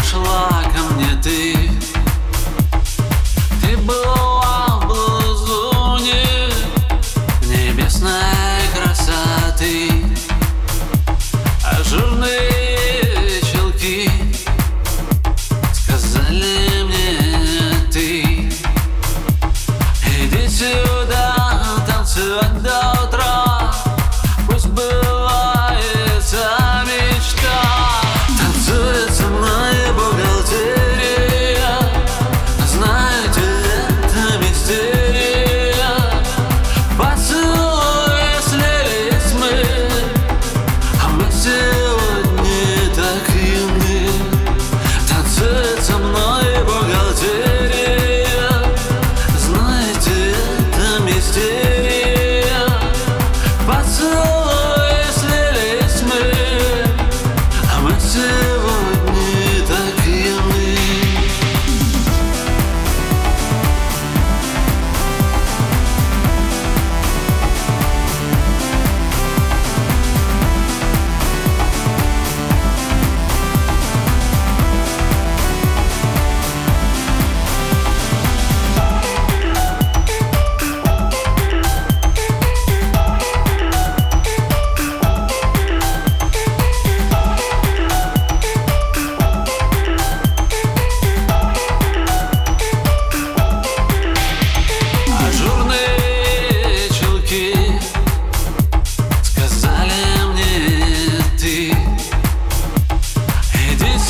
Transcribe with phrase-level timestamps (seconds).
[0.00, 1.59] пришла ко мне ты.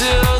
[0.00, 0.39] still